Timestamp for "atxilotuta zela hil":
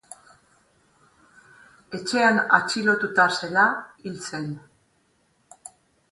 2.59-4.17